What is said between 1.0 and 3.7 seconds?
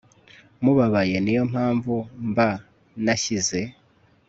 niyo mpamvu mba nashyize